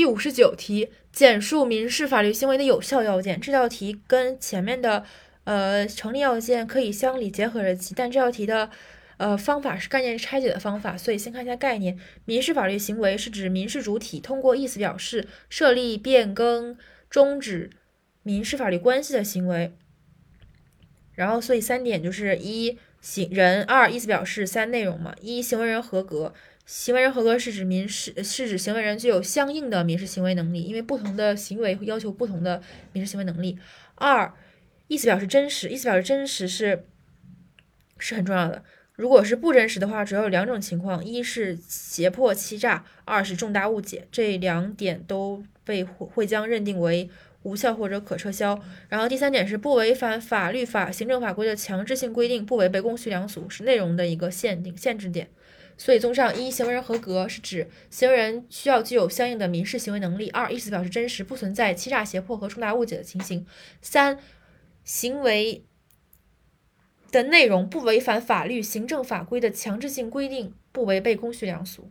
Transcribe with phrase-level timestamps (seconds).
[0.00, 3.38] 第五十九题，简述民事法律行为的有效要件。
[3.38, 5.04] 这道题跟前面的
[5.44, 8.70] 呃成立要件可以相理结合着记，但这道题的
[9.18, 11.98] 呃方法是概念拆解的方法，所以先看一下概念。
[12.24, 16.78] 民事法律行为是指民事主体通过意思表示设立、变更、
[17.10, 17.68] 终止
[18.22, 19.76] 民事法律关系的行为。
[21.12, 25.14] 然后，所以三点就是一行人，二意思表示，三内容嘛。
[25.20, 26.34] 一行为人合格，
[26.66, 33.58] 行为人合格是指民事是指行为人具有相应的民事行为能力，因为不同的行为会要求不同的民事行为能力。
[33.94, 34.32] 二
[34.88, 36.84] 意思表示真实，意思表示真实是
[37.98, 38.62] 是很重要的。
[38.92, 44.06] 如果是不真实的话，主要有两种情况：一是胁迫欺诈，二是重大误解。
[44.12, 47.08] 这两点都被会将认定为。
[47.42, 48.60] 无效或者可撤销。
[48.88, 55.28] 然后第三点是不违反法律法、行政法规的强制性规定，不违背公序良俗，是内容的一个限定限制点。
[55.76, 63.46] 所以，综上，一行为人合格是指行为人需要具有相应的民事行为能力；二意思表示真实，不存在欺诈、胁迫和重大误解的情形；
[63.80, 64.18] 三
[64.84, 65.64] 行为
[67.10, 71.90] 的内容不违反法律、行政法规的强制性规定，不违背公序良俗。